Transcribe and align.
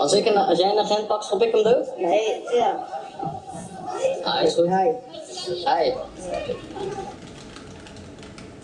Als, 0.00 0.12
ik 0.12 0.26
een, 0.26 0.36
als 0.36 0.58
jij 0.58 0.70
een 0.70 0.78
agent 0.78 1.06
pak, 1.06 1.22
schop 1.22 1.42
ik 1.42 1.52
hem 1.52 1.62
dood? 1.62 1.96
Nee, 1.96 2.42
ja. 2.54 2.86
Ah, 4.22 4.42
is 4.42 4.54
goed. 4.54 4.66
Hij. 4.66 4.96
Hi. 5.64 5.92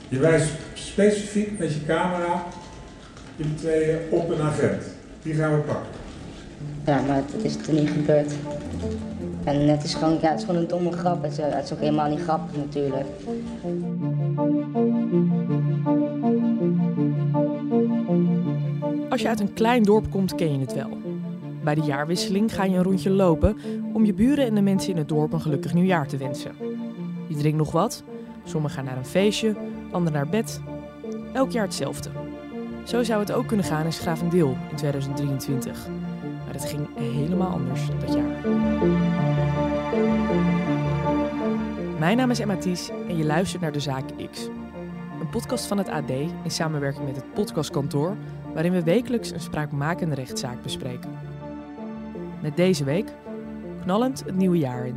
Je 0.09 0.19
wijst 0.19 0.49
specifiek 0.75 1.59
met 1.59 1.75
je 1.75 1.85
camera 1.85 2.45
jullie 3.37 3.55
tweeën 3.55 3.99
op 4.11 4.31
een 4.31 4.41
agent. 4.41 4.83
Die 5.23 5.35
gaan 5.35 5.55
we 5.55 5.61
pakken. 5.61 5.91
Ja, 6.87 7.01
maar 7.01 7.17
het 7.17 7.45
is 7.45 7.57
er 7.67 7.73
niet 7.73 7.91
gebeurd. 7.91 8.33
En 9.45 9.69
het 9.69 9.85
is 9.85 9.95
gewoon, 9.95 10.19
ja, 10.21 10.31
het 10.31 10.39
is 10.39 10.45
gewoon 10.45 10.61
een 10.61 10.69
domme 10.69 10.93
grap. 10.93 11.23
Het 11.23 11.33
is, 11.33 11.39
het 11.39 11.65
is 11.65 11.73
ook 11.73 11.81
helemaal 11.81 12.09
niet 12.09 12.23
grappig 12.23 12.57
natuurlijk. 12.57 13.07
Als 19.11 19.21
je 19.21 19.29
uit 19.29 19.41
een 19.41 19.55
klein 19.55 19.83
dorp 19.83 20.11
komt, 20.11 20.35
ken 20.35 20.53
je 20.53 20.61
het 20.61 20.75
wel. 20.75 21.06
Bij 21.67 21.75
de 21.75 21.83
jaarwisseling 21.83 22.55
ga 22.55 22.65
je 22.65 22.77
een 22.77 22.83
rondje 22.83 23.11
lopen 23.11 23.57
om 23.93 24.05
je 24.05 24.15
buren 24.15 24.47
en 24.47 24.55
de 24.55 24.61
mensen 24.61 24.91
in 24.91 24.97
het 24.97 25.09
dorp 25.09 25.33
een 25.33 25.41
gelukkig 25.41 25.75
nieuwjaar 25.75 26.07
te 26.07 26.17
wensen. 26.17 26.53
Je 27.29 27.37
drinkt 27.37 27.59
nog 27.59 27.73
wat, 27.73 28.05
sommigen 28.45 28.77
gaan 28.77 28.85
naar 28.85 28.97
een 28.97 29.05
feestje, 29.05 29.57
anderen 29.91 30.13
naar 30.13 30.29
bed. 30.29 30.61
Elk 31.33 31.51
jaar 31.51 31.65
hetzelfde. 31.65 32.11
Zo 32.85 33.03
zou 33.03 33.21
het 33.21 33.33
ook 33.33 33.47
kunnen 33.47 33.67
gaan 33.67 33.85
in 33.85 33.93
Schravendeel 33.93 34.57
in 34.71 34.77
2023. 34.77 35.89
Maar 36.45 36.55
het 36.55 36.65
ging 36.65 36.89
helemaal 36.99 37.51
anders 37.51 37.81
dat 38.01 38.15
jaar. 38.15 38.51
Mijn 41.99 42.17
naam 42.17 42.31
is 42.31 42.41
Emma 42.41 42.57
Thies 42.57 42.91
en 43.09 43.17
je 43.17 43.25
luistert 43.25 43.63
naar 43.63 43.73
De 43.73 43.81
Zaak 43.81 44.05
X. 44.31 44.49
Een 45.21 45.31
podcast 45.31 45.67
van 45.67 45.79
het 45.79 45.89
AD 45.89 46.11
in 46.11 46.51
samenwerking 46.51 47.07
met 47.07 47.17
het 47.17 47.35
podcastkantoor, 47.35 48.17
waarin 48.53 48.73
we 48.73 48.83
wekelijks 48.83 49.31
een 49.31 49.41
spraakmakende 49.41 50.15
rechtszaak 50.15 50.63
bespreken. 50.63 51.36
Met 52.47 52.57
deze 52.57 52.85
week 52.85 53.09
knallend 53.83 54.25
het 54.25 54.37
nieuwe 54.37 54.59
jaar 54.59 54.87
in. 54.87 54.97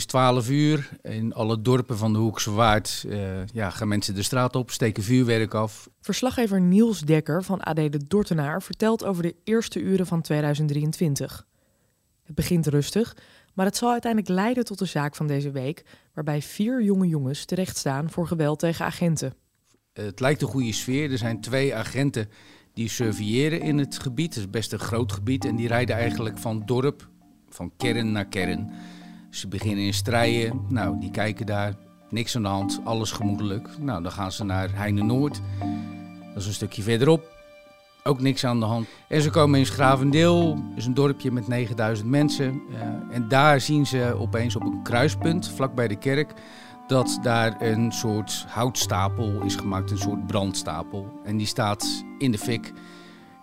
Is 0.00 0.06
12 0.06 0.50
uur. 0.50 0.88
In 1.02 1.34
alle 1.34 1.62
dorpen 1.62 1.96
van 1.98 2.12
de 2.12 2.18
Hoekse 2.18 2.50
Waard 2.50 3.04
eh, 3.08 3.46
ja, 3.46 3.70
gaan 3.70 3.88
mensen 3.88 4.14
de 4.14 4.22
straat 4.22 4.56
op, 4.56 4.70
steken 4.70 5.02
vuurwerk 5.02 5.54
af. 5.54 5.88
Verslaggever 6.00 6.60
Niels 6.60 7.00
Dekker 7.00 7.44
van 7.44 7.60
AD 7.60 7.76
de 7.76 8.06
Dortenaar 8.08 8.62
vertelt 8.62 9.04
over 9.04 9.22
de 9.22 9.36
eerste 9.44 9.80
uren 9.80 10.06
van 10.06 10.20
2023. 10.20 11.46
Het 12.22 12.34
begint 12.34 12.66
rustig, 12.66 13.16
maar 13.54 13.66
het 13.66 13.76
zal 13.76 13.90
uiteindelijk 13.90 14.32
leiden 14.32 14.64
tot 14.64 14.78
de 14.78 14.84
zaak 14.84 15.16
van 15.16 15.26
deze 15.26 15.50
week, 15.50 15.84
waarbij 16.14 16.42
vier 16.42 16.82
jonge 16.82 17.08
jongens 17.08 17.44
terechtstaan 17.44 18.10
voor 18.10 18.26
geweld 18.26 18.58
tegen 18.58 18.84
agenten. 18.84 19.34
Het 19.92 20.20
lijkt 20.20 20.42
een 20.42 20.48
goede 20.48 20.72
sfeer. 20.72 21.10
Er 21.10 21.18
zijn 21.18 21.40
twee 21.40 21.74
agenten 21.74 22.28
die 22.74 22.88
surveilleren 22.88 23.60
in 23.60 23.78
het 23.78 23.98
gebied. 23.98 24.34
Het 24.34 24.44
is 24.44 24.50
best 24.50 24.72
een 24.72 24.78
groot 24.78 25.12
gebied 25.12 25.44
en 25.44 25.56
die 25.56 25.68
rijden 25.68 25.96
eigenlijk 25.96 26.38
van 26.38 26.62
dorp, 26.66 27.08
van 27.48 27.72
kern 27.76 28.12
naar 28.12 28.28
kern. 28.28 28.72
Ze 29.30 29.48
beginnen 29.48 29.84
in 29.84 29.94
strijden. 29.94 30.60
Nou, 30.68 31.00
die 31.00 31.10
kijken 31.10 31.46
daar. 31.46 31.74
Niks 32.08 32.36
aan 32.36 32.42
de 32.42 32.48
hand. 32.48 32.80
Alles 32.84 33.12
gemoedelijk. 33.12 33.68
Nou, 33.78 34.02
dan 34.02 34.12
gaan 34.12 34.32
ze 34.32 34.44
naar 34.44 34.74
Heine 34.74 35.02
Noord. 35.02 35.40
Dat 36.34 36.42
is 36.42 36.46
een 36.46 36.52
stukje 36.52 36.82
verderop. 36.82 37.38
Ook 38.02 38.20
niks 38.20 38.44
aan 38.44 38.60
de 38.60 38.66
hand. 38.66 38.86
En 39.08 39.22
ze 39.22 39.30
komen 39.30 39.58
in 39.58 39.66
Schravendeel. 39.66 40.54
Dat 40.54 40.76
is 40.76 40.86
een 40.86 40.94
dorpje 40.94 41.32
met 41.32 41.48
9000 41.48 42.08
mensen. 42.08 42.62
Uh, 42.70 42.78
en 43.10 43.28
daar 43.28 43.60
zien 43.60 43.86
ze 43.86 44.14
opeens 44.18 44.56
op 44.56 44.62
een 44.62 44.82
kruispunt, 44.82 45.48
vlakbij 45.48 45.88
de 45.88 45.96
kerk, 45.96 46.32
dat 46.86 47.18
daar 47.22 47.62
een 47.62 47.92
soort 47.92 48.44
houtstapel 48.48 49.42
is 49.42 49.56
gemaakt. 49.56 49.90
Een 49.90 49.98
soort 49.98 50.26
brandstapel. 50.26 51.20
En 51.24 51.36
die 51.36 51.46
staat 51.46 52.04
in 52.18 52.32
de 52.32 52.38
fik. 52.38 52.72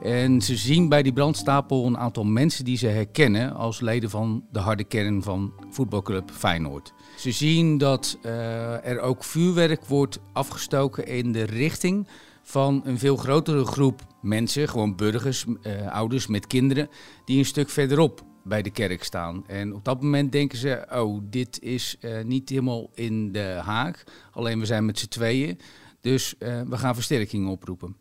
En 0.02 0.42
ze 0.42 0.56
zien 0.56 0.90
bij 0.90 1.04
die 1.04 1.14
brandstapel 1.14 1.86
een 1.86 1.98
aantal 1.98 2.24
mensen 2.24 2.66
die 2.66 2.78
ze 2.78 2.88
herkennen 2.88 3.56
als 3.56 3.80
leden 3.80 4.10
van 4.10 4.46
de 4.52 4.60
harde 4.60 4.84
kern 4.84 5.24
van 5.24 5.54
voetbalclub 5.70 6.32
Feyenoord. 6.32 6.94
Ze 7.18 7.32
zien 7.32 7.78
dat 7.78 8.18
uh, 8.26 8.86
er 8.86 9.00
ook 9.00 9.24
vuurwerk 9.24 9.86
wordt 9.86 10.20
afgestoken 10.34 11.08
in 11.08 11.32
de 11.32 11.44
richting 11.44 12.08
van 12.42 12.82
een 12.84 13.00
veel 13.00 13.16
grotere 13.16 13.66
groep 13.66 14.02
mensen, 14.22 14.70
gewoon 14.70 14.96
burgers, 14.96 15.46
uh, 15.46 15.92
ouders 15.92 16.28
met 16.28 16.48
kinderen, 16.48 16.90
die 17.26 17.38
een 17.38 17.46
stuk 17.46 17.70
verderop 17.70 18.24
bij 18.44 18.62
de 18.62 18.72
kerk 18.72 19.04
staan. 19.04 19.48
En 19.48 19.74
op 19.74 19.86
dat 19.86 20.02
moment 20.02 20.32
denken 20.32 20.58
ze, 20.58 20.88
oh, 20.92 21.22
dit 21.24 21.62
is 21.62 21.98
uh, 22.02 22.24
niet 22.24 22.50
helemaal 22.50 22.90
in 22.94 23.32
de 23.32 23.60
haak, 23.64 24.04
alleen 24.32 24.60
we 24.60 24.66
zijn 24.66 24.86
met 24.86 25.00
z'n 25.00 25.08
tweeën, 25.08 25.60
dus 26.02 26.36
we 26.40 26.78
gaan 26.78 26.96
versterking 26.96 27.48
oproepen. 27.48 27.96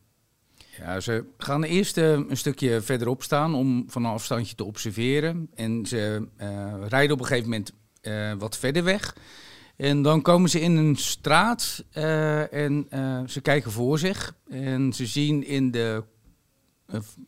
Ja, 0.79 1.01
ze 1.01 1.25
gaan 1.39 1.63
eerst 1.63 1.97
uh, 1.97 2.11
een 2.13 2.37
stukje 2.37 2.81
verderop 2.81 3.23
staan 3.23 3.55
om 3.55 3.85
van 3.89 4.05
een 4.05 4.11
afstandje 4.11 4.55
te 4.55 4.65
observeren. 4.65 5.49
En 5.55 5.87
ze 5.87 6.29
uh, 6.41 6.75
rijden 6.89 7.13
op 7.13 7.21
een 7.21 7.27
gegeven 7.27 7.51
moment 7.51 7.73
uh, 8.03 8.33
wat 8.33 8.59
verder 8.59 8.85
weg. 8.85 9.17
En 9.77 10.03
dan 10.03 10.23
komen 10.23 10.51
ze 10.51 10.61
in 10.61 10.77
een 10.77 10.97
straat 10.97 11.85
en 12.51 12.87
ze 13.27 13.41
kijken 13.43 13.71
voor 13.71 13.99
zich. 13.99 14.35
En 14.49 14.93
ze 14.93 15.07
zien 15.07 15.47
in, 15.47 15.71
de, 15.71 16.05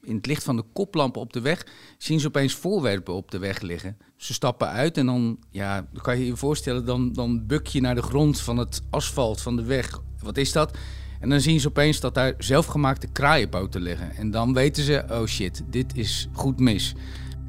in 0.03 0.17
het 0.17 0.27
licht 0.27 0.45
van 0.45 0.57
de 0.57 0.65
koplampen 0.73 1.21
op 1.21 1.33
de 1.33 1.41
weg, 1.41 1.67
zien 1.99 2.21
ze 2.21 2.27
opeens 2.27 2.55
voorwerpen 2.55 3.15
op 3.15 3.31
de 3.31 3.39
weg 3.39 3.61
liggen. 3.61 3.99
Ze 4.17 4.33
stappen 4.33 4.69
uit 4.69 4.97
en 4.97 5.07
dan, 5.07 5.39
ja, 5.51 5.89
kan 6.03 6.19
je 6.19 6.27
je 6.27 6.37
voorstellen, 6.37 6.85
dan, 6.85 7.13
dan 7.13 7.47
buk 7.47 7.67
je 7.67 7.81
naar 7.81 7.95
de 7.95 8.03
grond 8.03 8.41
van 8.41 8.57
het 8.57 8.83
asfalt 8.91 9.41
van 9.41 9.57
de 9.57 9.65
weg. 9.65 10.01
Wat 10.23 10.37
is 10.37 10.53
dat? 10.53 10.79
En 11.21 11.29
dan 11.29 11.41
zien 11.41 11.61
ze 11.61 11.69
opeens 11.69 12.01
dat 12.01 12.15
daar 12.15 12.34
zelfgemaakte 12.39 13.06
kraaienpoten 13.06 13.81
liggen. 13.81 14.11
En 14.17 14.31
dan 14.31 14.55
weten 14.55 14.83
ze, 14.83 15.05
oh 15.11 15.25
shit, 15.25 15.62
dit 15.71 15.97
is 15.97 16.29
goed 16.33 16.61
mis. 16.61 16.95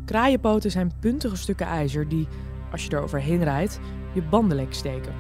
Kraaienpoten 0.05 0.71
zijn 0.71 0.91
puntige 0.99 1.35
stukken 1.35 1.65
ijzer 1.65 2.07
die, 2.07 2.27
als 2.71 2.83
je 2.83 2.89
er 2.89 3.01
overheen 3.01 3.43
rijdt, 3.43 3.79
je 4.13 4.21
banden 4.21 4.57
lek 4.57 4.73
steken. 4.73 5.13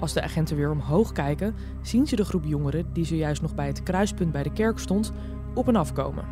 Als 0.00 0.12
de 0.12 0.22
agenten 0.22 0.56
weer 0.56 0.70
omhoog 0.70 1.12
kijken, 1.12 1.54
zien 1.82 2.06
ze 2.06 2.16
de 2.16 2.24
groep 2.24 2.44
jongeren 2.44 2.86
die 2.92 3.04
zojuist 3.04 3.42
nog 3.42 3.54
bij 3.54 3.66
het 3.66 3.82
kruispunt 3.82 4.32
bij 4.32 4.42
de 4.42 4.52
kerk 4.52 4.78
stond, 4.78 5.12
op 5.54 5.68
en 5.68 5.76
afkomen. 5.76 6.24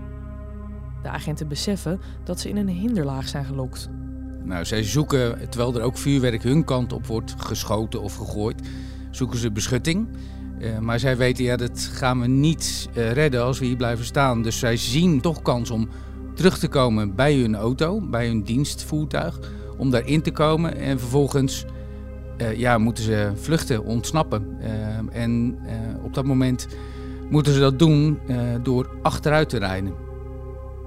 De 1.02 1.08
agenten 1.08 1.48
beseffen 1.48 2.00
dat 2.24 2.40
ze 2.40 2.48
in 2.48 2.56
een 2.56 2.68
hinderlaag 2.68 3.28
zijn 3.28 3.44
gelokt. 3.44 3.88
Nou, 4.44 4.64
zij 4.64 4.82
zoeken, 4.82 5.50
terwijl 5.50 5.74
er 5.74 5.82
ook 5.82 5.96
vuurwerk 5.96 6.42
hun 6.42 6.64
kant 6.64 6.92
op 6.92 7.06
wordt 7.06 7.34
geschoten 7.36 8.02
of 8.02 8.14
gegooid, 8.14 8.68
zoeken 9.10 9.38
ze 9.38 9.52
beschutting. 9.52 10.08
Uh, 10.58 10.78
maar 10.78 10.98
zij 10.98 11.16
weten, 11.16 11.44
ja, 11.44 11.56
dat 11.56 11.90
gaan 11.92 12.20
we 12.20 12.26
niet 12.26 12.88
uh, 12.94 13.12
redden 13.12 13.42
als 13.42 13.58
we 13.58 13.66
hier 13.66 13.76
blijven 13.76 14.04
staan. 14.04 14.42
Dus 14.42 14.58
zij 14.58 14.76
zien 14.76 15.20
toch 15.20 15.42
kans 15.42 15.70
om 15.70 15.88
terug 16.34 16.58
te 16.58 16.68
komen 16.68 17.14
bij 17.14 17.34
hun 17.34 17.56
auto, 17.56 18.00
bij 18.00 18.26
hun 18.26 18.42
dienstvoertuig. 18.42 19.38
Om 19.76 19.90
daarin 19.90 20.22
te 20.22 20.30
komen 20.30 20.76
en 20.76 20.98
vervolgens 20.98 21.64
uh, 22.38 22.56
ja, 22.56 22.78
moeten 22.78 23.04
ze 23.04 23.30
vluchten, 23.34 23.84
ontsnappen. 23.84 24.56
en 25.12 25.58
op 26.02 26.14
dat 26.14 26.24
moment 26.24 26.68
moeten 27.30 27.52
ze 27.52 27.60
dat 27.60 27.78
doen 27.78 28.18
door 28.62 28.90
achteruit 29.02 29.48
te 29.48 29.58
rijden. 29.58 29.92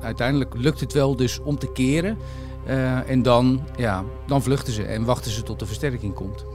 Uiteindelijk 0.02 0.54
lukt 0.58 0.80
het 0.80 0.94
wel 0.94 1.16
dus 1.16 1.40
om 1.40 1.58
te 1.58 1.72
keren. 1.72 2.18
en 3.08 3.22
dan, 3.22 3.62
ja, 3.76 4.04
dan 4.28 4.42
vluchten 4.42 4.74
ze 4.74 4.84
en 4.84 5.04
wachten 5.04 5.32
ze 5.32 5.44
tot 5.44 5.60
de 5.60 5.66
versterking 5.66 6.14
komt. 6.14 6.46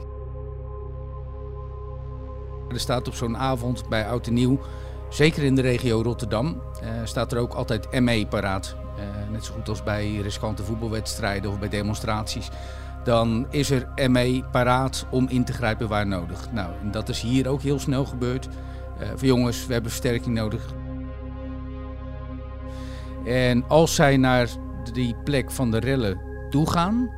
Er 2.69 2.79
staat 2.79 3.07
op 3.07 3.15
zo'n 3.15 3.37
avond 3.37 3.89
bij 3.89 4.07
Oud 4.07 4.27
en 4.27 4.33
Nieuw, 4.33 4.59
zeker 5.09 5.43
in 5.43 5.55
de 5.55 5.61
regio 5.61 6.01
Rotterdam, 6.01 6.61
uh, 6.83 6.89
staat 7.03 7.31
er 7.31 7.37
ook 7.37 7.53
altijd 7.53 7.99
ME 7.99 8.25
paraat. 8.29 8.75
Uh, 8.97 9.31
net 9.31 9.45
zo 9.45 9.53
goed 9.53 9.69
als 9.69 9.83
bij 9.83 10.15
riskante 10.15 10.63
voetbalwedstrijden 10.63 11.51
of 11.51 11.59
bij 11.59 11.69
demonstraties. 11.69 12.49
Dan 13.03 13.47
is 13.49 13.71
er 13.71 14.09
ME 14.09 14.43
paraat 14.51 15.05
om 15.11 15.27
in 15.29 15.45
te 15.45 15.53
grijpen 15.53 15.87
waar 15.87 16.07
nodig. 16.07 16.51
Nou, 16.51 16.71
en 16.81 16.91
dat 16.91 17.09
is 17.09 17.21
hier 17.21 17.47
ook 17.47 17.61
heel 17.61 17.79
snel 17.79 18.05
gebeurd. 18.05 18.47
Voor 19.15 19.27
jongens, 19.27 19.65
we 19.65 19.73
hebben 19.73 19.91
versterking 19.91 20.35
nodig. 20.35 20.73
En 23.25 23.67
als 23.67 23.95
zij 23.95 24.17
naar 24.17 24.49
die 24.93 25.15
plek 25.23 25.51
van 25.51 25.71
de 25.71 25.79
rellen 25.79 26.19
toe 26.49 26.69
gaan, 26.69 27.09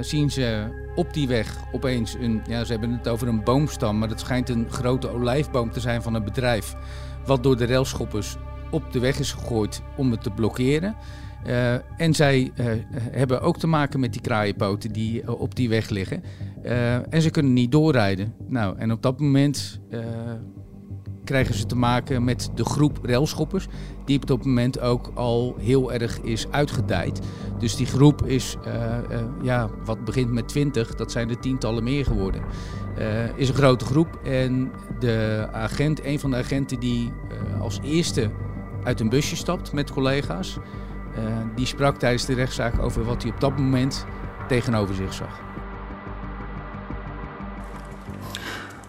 zien 0.00 0.30
ze 0.30 0.68
op 0.98 1.12
die 1.12 1.28
weg 1.28 1.56
opeens 1.72 2.14
een, 2.14 2.42
ja, 2.48 2.64
ze 2.64 2.72
hebben 2.72 2.92
het 2.92 3.08
over 3.08 3.28
een 3.28 3.44
boomstam, 3.44 3.98
maar 3.98 4.08
het 4.08 4.20
schijnt 4.20 4.48
een 4.48 4.66
grote 4.70 5.08
olijfboom 5.08 5.70
te 5.70 5.80
zijn 5.80 6.02
van 6.02 6.14
een 6.14 6.24
bedrijf. 6.24 6.74
Wat 7.26 7.42
door 7.42 7.56
de 7.56 7.66
railschoppers 7.66 8.36
op 8.70 8.92
de 8.92 8.98
weg 8.98 9.18
is 9.18 9.32
gegooid 9.32 9.82
om 9.96 10.10
het 10.10 10.22
te 10.22 10.30
blokkeren. 10.30 10.96
Uh, 11.46 11.72
en 12.00 12.14
zij 12.14 12.50
uh, 12.56 12.66
hebben 12.98 13.40
ook 13.40 13.58
te 13.58 13.66
maken 13.66 14.00
met 14.00 14.12
die 14.12 14.20
kraaienpoten 14.20 14.92
die 14.92 15.22
uh, 15.22 15.40
op 15.40 15.54
die 15.54 15.68
weg 15.68 15.88
liggen. 15.88 16.22
en 17.10 17.22
ze 17.22 17.30
kunnen 17.30 17.52
niet 17.52 17.72
doorrijden. 17.72 18.34
Nou, 18.48 18.78
en 18.78 18.92
op 18.92 19.02
dat 19.02 19.20
moment 19.20 19.80
krijgen 21.28 21.54
ze 21.54 21.66
te 21.66 21.76
maken 21.76 22.24
met 22.24 22.50
de 22.54 22.64
groep 22.64 22.98
railschoppers, 23.02 23.66
die 24.04 24.16
op 24.16 24.26
dat 24.26 24.44
moment 24.44 24.80
ook 24.80 25.10
al 25.14 25.56
heel 25.58 25.92
erg 25.92 26.20
is 26.20 26.46
uitgedijd. 26.50 27.20
Dus 27.58 27.76
die 27.76 27.86
groep 27.86 28.26
is, 28.26 28.56
eh, 28.64 28.98
eh, 28.98 29.02
ja, 29.42 29.70
wat 29.84 30.04
begint 30.04 30.32
met 30.32 30.48
20, 30.48 30.94
dat 30.94 31.12
zijn 31.12 31.30
er 31.30 31.38
tientallen 31.38 31.84
meer 31.84 32.04
geworden. 32.04 32.42
Uh, 32.98 33.36
is 33.36 33.48
een 33.48 33.54
grote 33.54 33.84
groep 33.84 34.18
en 34.24 34.72
de 35.00 35.48
agent, 35.52 36.04
een 36.04 36.20
van 36.20 36.30
de 36.30 36.36
agenten 36.36 36.80
die 36.80 37.12
als 37.60 37.80
eerste 37.82 38.30
uit 38.84 39.00
een 39.00 39.08
busje 39.08 39.36
stapt 39.36 39.72
met 39.72 39.92
collega's, 39.92 40.58
die 41.54 41.66
sprak 41.66 41.98
tijdens 41.98 42.24
de 42.24 42.34
rechtszaak 42.34 42.78
over 42.78 43.04
wat 43.04 43.22
hij 43.22 43.32
op 43.32 43.40
dat 43.40 43.58
moment 43.58 44.06
tegenover 44.48 44.94
zich 44.94 45.14
zag. 45.14 45.47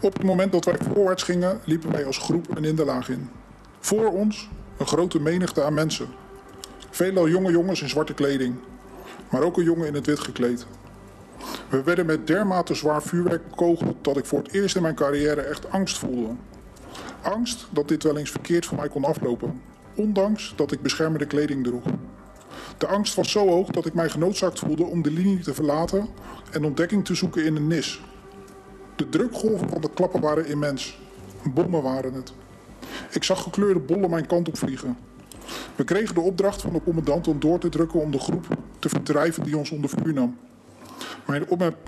Op 0.01 0.13
het 0.13 0.23
moment 0.23 0.51
dat 0.51 0.65
wij 0.65 0.77
voorwaarts 0.93 1.23
gingen, 1.23 1.59
liepen 1.63 1.91
wij 1.91 2.05
als 2.05 2.17
groep 2.17 2.57
een 2.57 2.63
hinderlaag 2.63 3.09
in. 3.09 3.29
Voor 3.79 4.11
ons 4.11 4.49
een 4.77 4.87
grote 4.87 5.21
menigte 5.21 5.63
aan 5.63 5.73
mensen. 5.73 6.07
Veelal 6.89 7.29
jonge 7.29 7.51
jongens 7.51 7.81
in 7.81 7.89
zwarte 7.89 8.13
kleding, 8.13 8.55
maar 9.29 9.41
ook 9.41 9.57
een 9.57 9.63
jongen 9.63 9.87
in 9.87 9.93
het 9.93 10.05
wit 10.05 10.19
gekleed. 10.19 10.65
We 11.69 11.83
werden 11.83 12.05
met 12.05 12.27
dermate 12.27 12.73
zwaar 12.73 13.01
vuurwerk 13.01 13.49
bekogeld 13.49 13.95
dat 14.01 14.17
ik 14.17 14.25
voor 14.25 14.39
het 14.39 14.51
eerst 14.51 14.75
in 14.75 14.81
mijn 14.81 14.95
carrière 14.95 15.41
echt 15.41 15.71
angst 15.71 15.97
voelde. 15.97 16.35
Angst 17.21 17.67
dat 17.69 17.87
dit 17.87 18.03
wel 18.03 18.17
eens 18.17 18.31
verkeerd 18.31 18.65
voor 18.65 18.77
mij 18.77 18.89
kon 18.89 19.03
aflopen, 19.05 19.61
ondanks 19.95 20.53
dat 20.55 20.71
ik 20.71 20.81
beschermende 20.81 21.25
kleding 21.25 21.63
droeg. 21.63 21.83
De 22.77 22.87
angst 22.87 23.15
was 23.15 23.31
zo 23.31 23.47
hoog 23.47 23.67
dat 23.67 23.85
ik 23.85 23.93
mij 23.93 24.09
genoodzaakt 24.09 24.59
voelde 24.59 24.83
om 24.83 25.01
de 25.01 25.11
linie 25.11 25.39
te 25.39 25.53
verlaten 25.53 26.07
en 26.51 26.65
ontdekking 26.65 27.05
te 27.05 27.15
zoeken 27.15 27.45
in 27.45 27.55
een 27.55 27.67
nis. 27.67 28.01
De 28.99 29.09
drukgolven 29.09 29.69
van 29.69 29.81
de 29.81 29.89
klappen 29.93 30.21
waren 30.21 30.45
immens. 30.45 30.99
Bommen 31.43 31.81
waren 31.81 32.13
het. 32.13 32.33
Ik 33.11 33.23
zag 33.23 33.43
gekleurde 33.43 33.79
bollen 33.79 34.09
mijn 34.09 34.25
kant 34.25 34.47
op 34.47 34.57
vliegen. 34.57 34.97
We 35.75 35.83
kregen 35.83 36.15
de 36.15 36.21
opdracht 36.21 36.61
van 36.61 36.73
de 36.73 36.81
commandant 36.83 37.27
om 37.27 37.39
door 37.39 37.59
te 37.59 37.69
drukken 37.69 37.99
om 37.99 38.11
de 38.11 38.19
groep 38.19 38.45
te 38.79 38.89
verdrijven 38.89 39.43
die 39.43 39.57
ons 39.57 39.69
onder 39.69 39.89
vuur 39.89 40.13
nam. 40.13 40.37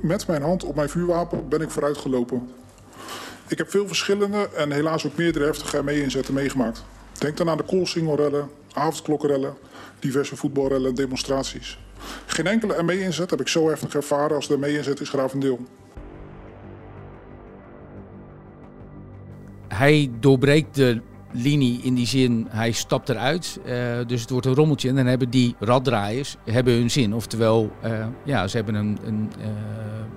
Met 0.02 0.28
mijn 0.28 0.42
hand 0.42 0.63
op 0.63 0.75
mijn 0.75 0.90
vuurwapen 0.90 1.50
ben 1.50 1.62
ik 1.62 1.69
vooruitgelopen. 1.69 2.50
Ik 3.48 3.58
heb 3.58 3.69
veel 3.69 3.88
verschillende 3.88 4.50
en 4.56 4.72
helaas 4.72 5.06
ook 5.06 5.18
meerdere 5.18 5.46
heftige 5.46 5.84
ME-inzetten 5.84 6.34
meegemaakt. 6.34 6.84
Denk 7.18 7.38
dan 7.38 7.50
aan 7.50 7.58
de 7.58 7.63
koolsingelrellen, 7.63 8.50
avondklokkenrellen, 8.74 9.54
diverse 10.00 10.36
voetbalrellen 10.36 10.90
en 10.90 10.96
demonstraties. 10.96 11.80
Geen 12.25 12.48
enkele 12.48 12.84
ME-inzet 12.84 13.30
heb 13.30 13.40
ik 13.40 13.48
zo 13.48 13.69
heftig 13.69 13.96
ervaren 13.96 14.36
als 14.36 14.48
de 14.48 14.58
ME-inzet 14.58 15.00
is 15.00 15.10
Gravendeel. 15.10 15.60
Hij 19.81 20.12
doorbreekt 20.19 20.75
de 20.75 21.01
linie 21.31 21.81
in 21.81 21.94
die 21.94 22.07
zin, 22.07 22.48
hij 22.50 22.72
stapt 22.72 23.10
eruit. 23.10 23.60
Uh, 23.66 23.74
dus 24.07 24.22
het 24.22 24.30
wordt 24.30 24.45
een 24.45 24.54
rommeltje 24.54 24.89
en 24.89 24.95
dan 24.95 25.06
hebben 25.06 25.30
die 25.30 25.56
raddraaiers 25.60 26.36
hebben 26.45 26.74
hun 26.74 26.92
zin. 26.92 27.13
Oftewel, 27.13 27.72
uh, 27.86 28.06
ja, 28.25 28.48
ze 28.48 28.56
hebben 28.56 28.75
een, 28.75 28.98
een, 29.04 29.31
uh, 29.39 29.45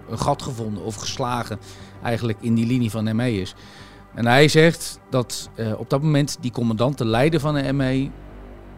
een, 0.09 0.19
gat 0.19 0.43
gevonden 0.43 0.83
of 0.83 0.95
geslagen 0.95 1.59
eigenlijk 2.03 2.39
in 2.41 2.55
die 2.55 2.67
linie 2.67 2.91
van 2.91 3.17
ME'ers. 3.17 3.55
En 4.15 4.27
hij 4.27 4.49
zegt 4.49 5.01
dat 5.11 5.51
op 5.77 5.91
dat 5.91 6.03
moment 6.03 6.39
die 6.41 6.51
commandant, 6.51 6.99
de 6.99 7.07
leider 7.07 7.41
van 7.41 7.55
de 7.55 7.73
ME, 7.73 8.11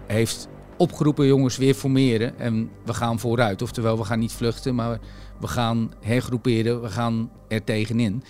heeft 0.07 0.49
opgeroepen 0.77 1.27
jongens 1.27 1.57
weer 1.57 1.75
formeren 1.75 2.39
en 2.39 2.71
we 2.85 2.95
gaan 2.95 3.19
vooruit. 3.19 3.63
Oftewel, 3.63 3.99
we 3.99 4.05
gaan 4.05 4.19
niet 4.19 4.33
vluchten, 4.33 4.75
maar 4.75 4.99
we 5.41 5.47
gaan 5.47 5.93
hergroeperen, 6.01 6.83
we 6.83 6.89
gaan 6.89 7.31
er 7.49 7.65
tegenin. 7.65 8.23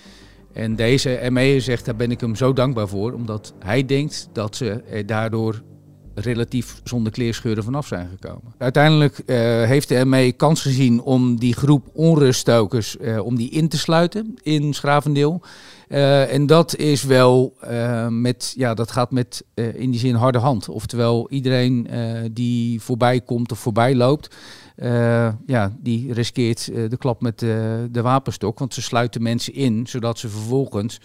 En 0.56 0.76
deze 0.76 1.28
ME 1.30 1.60
zegt, 1.60 1.84
daar 1.84 1.96
ben 1.96 2.10
ik 2.10 2.20
hem 2.20 2.34
zo 2.34 2.52
dankbaar 2.52 2.88
voor, 2.88 3.12
omdat 3.12 3.54
hij 3.58 3.84
denkt 3.84 4.28
dat 4.32 4.56
ze 4.56 5.02
daardoor 5.06 5.62
relatief 6.14 6.80
zonder 6.84 7.12
kleerscheuren 7.12 7.64
vanaf 7.64 7.86
zijn 7.86 8.08
gekomen. 8.08 8.54
Uiteindelijk 8.58 9.22
uh, 9.26 9.36
heeft 9.62 9.88
de 9.88 10.04
ME 10.04 10.32
kans 10.32 10.62
gezien 10.62 11.00
om 11.00 11.38
die 11.38 11.54
groep 11.54 11.88
onruststokers 11.92 12.96
uh, 13.00 13.24
om 13.24 13.36
die 13.36 13.50
in 13.50 13.68
te 13.68 13.78
sluiten 13.78 14.34
in 14.42 14.74
Schravendeel. 14.74 15.42
Uh, 15.88 16.32
en 16.32 16.46
dat 16.46 16.76
is 16.76 17.02
wel 17.02 17.54
met, 18.08 18.52
ja, 18.56 18.74
dat 18.74 18.90
gaat 18.90 19.10
met 19.10 19.44
in 19.54 19.90
die 19.90 20.00
zin 20.00 20.14
harde 20.14 20.38
hand. 20.38 20.68
Oftewel, 20.68 21.30
iedereen 21.30 21.88
die 22.32 22.82
voorbij 22.82 23.20
komt 23.20 23.52
of 23.52 23.58
voorbij 23.58 23.94
loopt, 23.94 24.36
uh, 24.76 25.32
ja, 25.46 25.76
die 25.78 26.12
riskeert 26.12 26.68
uh, 26.68 26.90
de 26.90 26.96
klap 26.96 27.20
met 27.20 27.38
de, 27.38 27.88
de 27.90 28.02
wapenstok. 28.02 28.58
Want 28.58 28.74
ze 28.74 28.82
sluiten 28.82 29.22
mensen 29.22 29.54
in, 29.54 29.86
zodat 29.86 30.18
ze 30.18 30.28
vervolgens, 30.28 31.00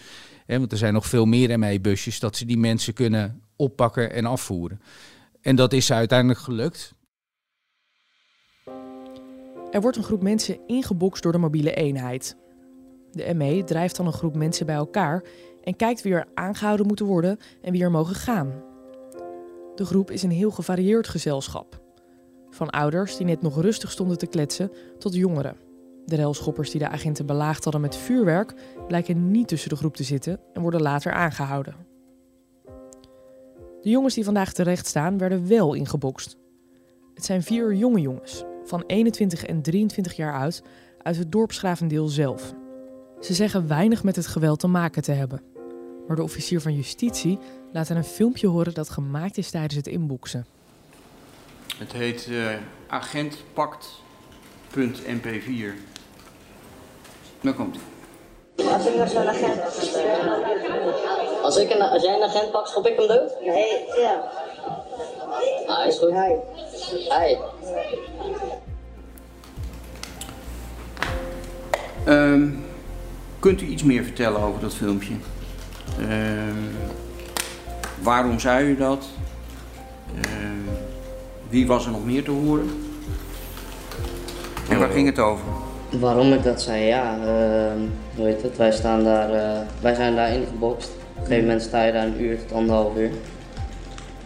hè, 0.46 0.58
want 0.58 0.72
er 0.72 0.78
zijn 0.78 0.92
nog 0.92 1.06
veel 1.06 1.24
meer 1.24 1.58
ME-busjes, 1.58 2.20
dat 2.20 2.36
ze 2.36 2.44
die 2.44 2.58
mensen 2.58 2.94
kunnen 2.94 3.42
oppakken 3.56 4.12
en 4.12 4.26
afvoeren. 4.26 4.80
En 5.40 5.56
dat 5.56 5.72
is 5.72 5.92
uiteindelijk 5.92 6.40
gelukt. 6.40 6.94
Er 9.70 9.80
wordt 9.80 9.96
een 9.96 10.02
groep 10.02 10.22
mensen 10.22 10.58
ingebokst 10.66 11.22
door 11.22 11.32
de 11.32 11.38
mobiele 11.38 11.74
eenheid. 11.74 12.36
De 13.10 13.34
ME 13.34 13.64
drijft 13.64 13.96
dan 13.96 14.06
een 14.06 14.12
groep 14.12 14.34
mensen 14.34 14.66
bij 14.66 14.74
elkaar 14.74 15.24
en 15.62 15.76
kijkt 15.76 16.02
wie 16.02 16.12
er 16.12 16.28
aangehouden 16.34 16.86
moeten 16.86 17.06
worden 17.06 17.38
en 17.62 17.72
wie 17.72 17.82
er 17.82 17.90
mogen 17.90 18.14
gaan. 18.14 18.52
De 19.74 19.84
groep 19.84 20.10
is 20.10 20.22
een 20.22 20.30
heel 20.30 20.50
gevarieerd 20.50 21.08
gezelschap. 21.08 21.81
Van 22.52 22.70
ouders 22.70 23.16
die 23.16 23.26
net 23.26 23.42
nog 23.42 23.60
rustig 23.60 23.90
stonden 23.90 24.18
te 24.18 24.26
kletsen 24.26 24.70
tot 24.98 25.14
jongeren. 25.14 25.56
De 26.06 26.16
railschoppers 26.16 26.70
die 26.70 26.80
de 26.80 26.88
agenten 26.88 27.26
belaagd 27.26 27.64
hadden 27.64 27.82
met 27.82 27.96
vuurwerk 27.96 28.54
blijken 28.86 29.30
niet 29.30 29.48
tussen 29.48 29.70
de 29.70 29.76
groep 29.76 29.96
te 29.96 30.02
zitten 30.02 30.40
en 30.52 30.62
worden 30.62 30.82
later 30.82 31.12
aangehouden. 31.12 31.74
De 33.82 33.90
jongens 33.90 34.14
die 34.14 34.24
vandaag 34.24 34.52
terecht 34.52 34.86
staan 34.86 35.18
werden 35.18 35.48
wel 35.48 35.74
ingebokst. 35.74 36.36
Het 37.14 37.24
zijn 37.24 37.42
vier 37.42 37.74
jonge 37.74 38.00
jongens, 38.00 38.44
van 38.64 38.84
21 38.86 39.44
en 39.44 39.62
23 39.62 40.16
jaar 40.16 40.34
oud, 40.34 40.62
uit 41.02 41.16
het 41.16 41.32
dorpsgravendeel 41.32 42.08
zelf. 42.08 42.54
Ze 43.20 43.34
zeggen 43.34 43.68
weinig 43.68 44.02
met 44.02 44.16
het 44.16 44.26
geweld 44.26 44.60
te 44.60 44.66
maken 44.66 45.02
te 45.02 45.12
hebben. 45.12 45.42
Maar 46.06 46.16
de 46.16 46.22
officier 46.22 46.60
van 46.60 46.74
justitie 46.74 47.38
laat 47.72 47.88
een 47.88 48.04
filmpje 48.04 48.46
horen 48.46 48.74
dat 48.74 48.90
gemaakt 48.90 49.38
is 49.38 49.50
tijdens 49.50 49.74
het 49.74 49.86
inboeksen. 49.86 50.46
Het 51.78 51.92
heet 51.92 52.26
uh, 52.30 52.50
agentpact.mp4. 52.86 55.66
Dan 57.40 57.54
komt 57.54 57.76
hij. 57.76 57.84
Als 58.72 58.86
ik 58.86 58.94
nog 58.94 59.08
zo'n 59.08 59.28
agent 59.28 59.60
als, 61.42 61.56
ik 61.56 61.70
een, 61.70 61.80
als 61.80 62.02
jij 62.02 62.14
een 62.14 62.22
agent 62.22 62.50
pak, 62.50 62.66
schop 62.66 62.86
ik 62.86 62.96
hem 62.96 63.08
dood? 63.08 63.40
Nee, 63.40 63.84
ja. 63.96 64.30
Ah, 65.66 65.86
is 65.86 65.98
goed. 65.98 66.10
Hi. 66.10 66.34
Hi. 67.08 67.36
Um, 72.08 72.64
kunt 73.38 73.60
u 73.60 73.66
iets 73.66 73.82
meer 73.82 74.04
vertellen 74.04 74.40
over 74.40 74.60
dat 74.60 74.74
filmpje? 74.74 75.14
Um, 76.00 76.76
waarom 78.02 78.38
zei 78.38 78.68
u 78.68 78.76
dat? 78.76 79.04
Um, 80.14 80.51
wie 81.52 81.66
was 81.66 81.84
er 81.84 81.90
nog 81.90 82.04
meer 82.04 82.24
te 82.24 82.30
horen? 82.30 82.70
En 84.68 84.78
waar 84.78 84.90
ging 84.90 85.06
het 85.06 85.18
over? 85.18 85.44
Waarom 86.00 86.32
ik 86.32 86.42
dat 86.42 86.62
zei? 86.62 86.84
Ja, 86.84 87.16
uh, 87.16 87.72
hoe 88.16 88.26
heet 88.26 88.42
het? 88.42 88.56
Wij, 88.56 88.72
staan 88.72 89.04
daar, 89.04 89.34
uh, 89.34 89.58
wij 89.80 89.94
zijn 89.94 90.14
daar 90.14 90.32
ingebokst. 90.32 90.88
Op 90.88 91.16
een 91.16 91.22
gegeven 91.22 91.44
moment 91.44 91.62
sta 91.62 91.82
je 91.84 91.92
daar 91.92 92.06
een 92.06 92.22
uur 92.22 92.38
tot 92.38 92.52
anderhalf 92.52 92.96
uur. 92.96 93.10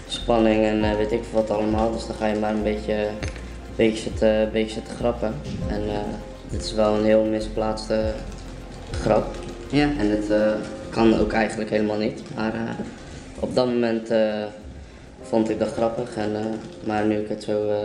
Spanning 0.07 0.65
en 0.65 0.79
uh, 0.79 0.95
weet 0.95 1.13
ik 1.13 1.23
wat 1.33 1.51
allemaal. 1.51 1.93
Dus 1.93 2.07
dan 2.07 2.17
ga 2.17 2.27
je 2.27 2.39
maar 2.39 2.55
een 2.55 2.63
beetje, 2.63 2.95
een 2.95 3.77
beetje, 3.77 4.03
zitten, 4.03 4.29
een 4.29 4.53
beetje 4.53 4.75
zitten 4.75 4.97
grappen. 4.97 5.35
En 5.69 5.83
dit 6.49 6.65
is 6.65 6.73
wel 6.73 6.95
een 6.95 7.05
heel 7.05 7.25
misplaatste 7.25 8.13
grap. 8.91 9.35
Ja. 9.71 9.89
En 9.99 10.11
het 10.11 10.33
kan 10.91 11.19
ook 11.19 11.33
eigenlijk 11.33 11.71
helemaal 11.71 11.99
niet. 11.99 12.23
Maar 12.35 12.77
op 13.41 13.55
dat 13.55 13.67
moment 13.67 14.11
vond 15.29 15.51
ik 15.51 15.59
dat 15.59 15.73
grappig. 15.73 16.17
En, 16.17 16.31
uh, 16.31 16.87
maar 16.87 17.05
nu 17.05 17.19
ik 17.19 17.29
het 17.29 17.43
zo 17.43 17.71
uh, 17.71 17.77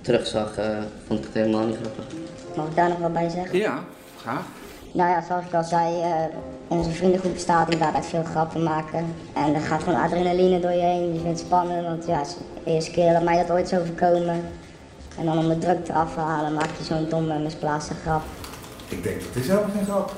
terugzag, 0.00 0.58
uh, 0.58 0.64
vond 1.06 1.18
ik 1.18 1.24
het 1.24 1.34
helemaal 1.34 1.66
niet 1.66 1.76
grappig. 1.76 2.04
Mag 2.56 2.66
ik 2.66 2.76
daar 2.76 2.88
nog 2.88 2.98
wat 2.98 3.12
bij 3.12 3.28
zeggen? 3.28 3.58
Ja, 3.58 3.78
graag. 4.20 4.44
Nou 4.92 5.10
ja, 5.10 5.22
zoals 5.28 5.44
ik 5.44 5.54
al 5.54 5.64
zei, 5.64 6.02
onze 6.68 6.90
vriendengroep 6.90 7.32
bestaat 7.32 7.70
inderdaad 7.70 7.94
uit 7.94 8.06
veel 8.06 8.24
grappen 8.24 8.62
maken. 8.62 9.14
En 9.32 9.54
er 9.54 9.60
gaat 9.60 9.82
gewoon 9.82 10.00
adrenaline 10.00 10.60
door 10.60 10.70
je 10.70 10.80
heen. 10.80 11.14
Je 11.14 11.20
vindt 11.20 11.38
het 11.38 11.46
spannend, 11.46 11.86
want 11.86 12.06
ja, 12.06 12.18
het 12.18 12.26
is 12.26 12.34
de 12.64 12.70
eerste 12.70 12.90
keer 12.90 13.12
dat 13.12 13.22
mij 13.22 13.36
dat 13.36 13.50
ooit 13.50 13.68
zou 13.68 13.82
overkomen. 13.82 14.44
En 15.18 15.24
dan 15.24 15.38
om 15.38 15.48
de 15.48 15.58
druk 15.58 15.84
te 15.84 15.92
afhalen 15.92 16.54
maak 16.54 16.68
je 16.78 16.84
zo'n 16.84 17.08
domme 17.08 17.38
misplaatste 17.38 17.94
grap. 18.02 18.22
Ik 18.88 19.02
denk, 19.02 19.20
dat 19.20 19.42
is 19.42 19.48
helemaal 19.48 19.70
geen 19.74 19.84
grap. 19.84 20.12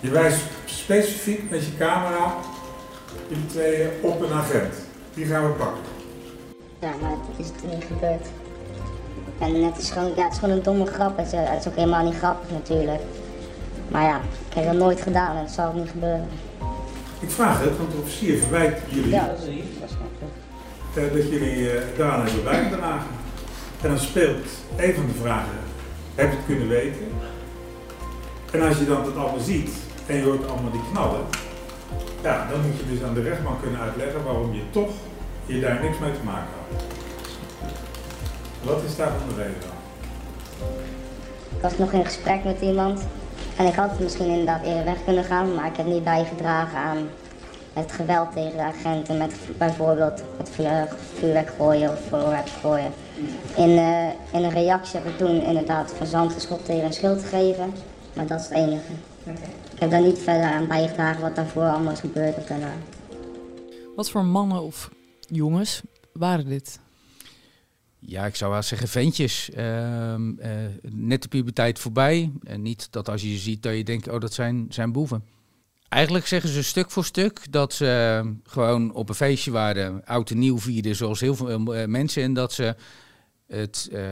Je 0.00 0.10
wijst 0.10 0.40
specifiek 0.64 1.50
met 1.50 1.64
je 1.64 1.76
camera 1.76 2.34
jullie 3.28 3.46
tweeën 3.46 3.88
op 4.00 4.20
een 4.20 4.32
agent. 4.32 4.74
Die 5.14 5.26
gaan 5.26 5.46
we 5.46 5.52
pakken. 5.52 5.82
Ja, 6.78 6.90
maar 7.00 7.10
het 7.10 7.46
is 7.46 7.52
toen 7.60 7.70
niet 7.70 7.84
gebeurd. 7.84 8.26
En 9.38 9.64
het 9.64 9.78
is 9.78 9.90
gewoon, 9.90 10.12
ja, 10.16 10.22
het 10.22 10.32
is 10.32 10.38
gewoon 10.38 10.56
een 10.56 10.62
domme 10.62 10.86
grap. 10.86 11.16
Het 11.16 11.26
is, 11.26 11.32
het 11.32 11.60
is 11.60 11.68
ook 11.68 11.76
helemaal 11.76 12.04
niet 12.04 12.16
grappig 12.16 12.50
natuurlijk. 12.50 13.00
Maar 13.88 14.02
ja, 14.02 14.20
ik 14.48 14.54
heb 14.54 14.64
dat 14.64 14.74
nooit 14.74 15.00
gedaan 15.00 15.36
en 15.36 15.42
dat 15.42 15.52
zal 15.52 15.68
ook 15.68 15.74
niet 15.74 15.90
gebeuren. 15.90 16.28
Ik 17.20 17.30
vraag 17.30 17.60
het, 17.60 17.76
want 17.78 17.90
de 17.90 17.98
officier 17.98 18.38
verwijt 18.38 18.78
jullie 18.88 19.10
Ja, 19.10 19.26
dat 19.26 19.38
zie 19.44 19.64
Dat 20.94 21.04
eh, 21.04 21.12
dat 21.12 21.28
jullie 21.28 21.70
eh, 21.70 21.82
daaraan 21.96 22.24
hebben 22.24 22.44
bijgedragen. 22.44 23.10
En 23.82 23.88
dan 23.88 23.98
speelt 23.98 24.46
een 24.76 24.94
van 24.94 25.06
de 25.06 25.18
vragen, 25.22 25.58
heb 26.14 26.30
je 26.30 26.36
het 26.36 26.46
kunnen 26.46 26.68
weten? 26.68 27.06
En 28.52 28.62
als 28.62 28.78
je 28.78 28.86
dan 28.86 29.04
dat 29.04 29.16
allemaal 29.16 29.40
ziet 29.40 29.70
en 30.06 30.16
je 30.16 30.22
hoort 30.22 30.48
allemaal 30.48 30.70
die 30.70 30.90
knallen, 30.92 31.20
ja, 32.22 32.46
dan 32.50 32.60
moet 32.60 32.76
je 32.78 32.86
dus 32.90 33.02
aan 33.02 33.14
de 33.14 33.22
rechtbank 33.22 33.62
kunnen 33.62 33.80
uitleggen 33.80 34.24
waarom 34.24 34.54
je 34.54 34.62
toch 34.70 34.90
je 35.46 35.60
daar 35.60 35.80
niks 35.82 35.98
mee 35.98 36.12
te 36.12 36.24
maken 36.24 36.48
had. 36.58 36.82
Wat 38.62 38.82
is 38.82 38.96
daarvan 38.96 39.28
de 39.28 39.34
reden 39.42 39.60
dan? 39.60 39.70
Ik 41.56 41.62
was 41.62 41.78
nog 41.78 41.92
in 41.92 42.04
gesprek 42.04 42.44
met 42.44 42.60
iemand 42.60 43.00
en 43.56 43.66
ik 43.66 43.74
had 43.74 43.98
misschien 44.00 44.26
inderdaad 44.26 44.64
eerder 44.64 44.84
weg 44.84 45.04
kunnen 45.04 45.24
gaan, 45.24 45.54
maar 45.54 45.66
ik 45.66 45.76
heb 45.76 45.86
niet 45.86 46.04
bijgedragen 46.04 46.78
aan 46.78 47.08
het 47.72 47.92
geweld 47.92 48.32
tegen 48.32 48.56
de 48.56 48.62
agenten 48.62 49.18
met 49.18 49.34
bijvoorbeeld 49.58 50.22
het 50.36 50.50
vuur- 50.50 50.88
vuurwerk 51.18 51.50
gooien 51.58 51.90
of 51.90 51.98
voorwerp 52.08 52.48
gooien. 52.60 52.92
In, 53.56 53.78
eh, 53.78 54.08
in 54.32 54.44
een 54.44 54.50
reactie 54.50 55.00
heb 55.00 55.08
ik 55.08 55.18
toen 55.18 55.42
inderdaad 55.42 55.92
van 55.96 56.06
zand 56.06 56.48
tegen 56.64 56.84
een 56.84 56.92
schild 56.92 57.22
gegeven, 57.22 57.74
maar 58.12 58.26
dat 58.26 58.40
is 58.40 58.48
het 58.48 58.54
enige. 58.54 58.92
Ik 59.72 59.78
heb 59.78 59.90
daar 59.90 60.02
niet 60.02 60.18
verder 60.18 60.50
aan 60.50 60.66
bijgedragen 60.66 61.22
wat 61.22 61.36
daarvoor 61.36 61.62
allemaal 61.62 61.92
is 61.92 62.00
gebeurd 62.00 62.36
of 62.36 62.44
daarna. 62.44 62.72
Wat 63.96 64.10
voor 64.10 64.24
mannen 64.24 64.62
of 64.62 64.90
jongens 65.20 65.82
waren 66.12 66.48
dit? 66.48 66.80
Ja, 67.98 68.26
ik 68.26 68.36
zou 68.36 68.52
wel 68.52 68.62
zeggen 68.62 68.88
ventjes. 68.88 69.50
Ehm, 69.50 70.38
eh, 70.38 70.50
net 70.82 71.22
de 71.22 71.28
puberteit 71.28 71.78
voorbij. 71.78 72.32
En 72.42 72.62
niet 72.62 72.88
dat 72.90 73.08
als 73.08 73.22
je 73.22 73.28
ze 73.28 73.38
ziet 73.38 73.62
dat 73.62 73.76
je 73.76 73.84
denkt, 73.84 74.08
oh 74.08 74.20
dat 74.20 74.32
zijn, 74.32 74.66
zijn 74.68 74.92
boeven. 74.92 75.24
Eigenlijk 75.88 76.26
zeggen 76.26 76.50
ze 76.50 76.62
stuk 76.62 76.90
voor 76.90 77.04
stuk 77.04 77.52
dat 77.52 77.72
ze 77.72 78.20
eh, 78.22 78.30
gewoon 78.42 78.94
op 78.94 79.08
een 79.08 79.14
feestje 79.14 79.50
waren, 79.50 80.04
oud 80.04 80.30
en 80.30 80.38
nieuw 80.38 80.58
vierden 80.58 80.96
zoals 80.96 81.20
heel 81.20 81.34
veel 81.34 81.74
eh, 81.74 81.86
mensen. 81.86 82.22
En 82.22 82.34
dat 82.34 82.52
ze 82.52 82.74
het 83.46 83.88
eh, 83.92 84.02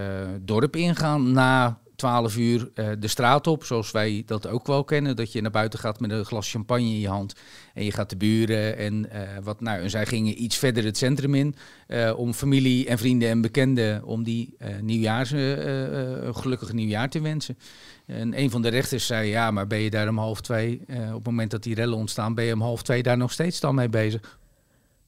dorp 0.40 0.76
ingaan 0.76 1.32
na 1.32 1.78
12 1.96 2.36
uur 2.36 2.70
eh, 2.74 2.88
de 2.98 3.08
straat 3.08 3.46
op, 3.46 3.64
zoals 3.64 3.90
wij 3.90 4.22
dat 4.26 4.46
ook 4.46 4.66
wel 4.66 4.84
kennen. 4.84 5.16
Dat 5.16 5.32
je 5.32 5.40
naar 5.40 5.50
buiten 5.50 5.78
gaat 5.78 6.00
met 6.00 6.10
een 6.10 6.24
glas 6.24 6.50
champagne 6.50 6.84
in 6.84 7.00
je 7.00 7.08
hand 7.08 7.34
en 7.74 7.84
je 7.84 7.92
gaat 7.92 8.10
de 8.10 8.16
buren 8.16 8.76
en 8.76 9.10
eh, 9.10 9.20
wat 9.42 9.60
nou. 9.60 9.80
En 9.80 9.90
zij 9.90 10.06
gingen 10.06 10.42
iets 10.42 10.56
verder 10.56 10.84
het 10.84 10.96
centrum 10.96 11.34
in 11.34 11.54
eh, 11.86 12.12
om 12.16 12.32
familie 12.32 12.86
en 12.86 12.98
vrienden 12.98 13.28
en 13.28 13.40
bekenden 13.40 14.04
om 14.04 14.22
die 14.22 14.56
nieuwjaars, 14.80 15.30
een 15.30 16.36
gelukkig 16.36 16.72
nieuwjaar 16.72 17.08
te 17.08 17.20
wensen. 17.20 17.58
En 18.06 18.38
een 18.38 18.50
van 18.50 18.62
de 18.62 18.68
rechters 18.68 19.06
zei, 19.06 19.28
ja, 19.28 19.50
maar 19.50 19.66
ben 19.66 19.78
je 19.78 19.90
daar 19.90 20.08
om 20.08 20.18
half 20.18 20.40
twee, 20.40 20.80
op 20.88 21.14
het 21.14 21.24
moment 21.24 21.50
dat 21.50 21.62
die 21.62 21.74
rellen 21.74 21.96
ontstaan, 21.96 22.34
ben 22.34 22.44
je 22.44 22.52
om 22.52 22.60
half 22.60 22.82
twee 22.82 23.02
daar 23.02 23.16
nog 23.16 23.32
steeds 23.32 23.60
dan 23.60 23.74
mee 23.74 23.88
bezig? 23.88 24.38